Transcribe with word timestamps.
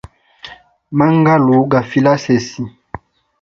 Mangalu, 0.97 1.57
gafile 1.71 2.09
asesi. 2.17 2.61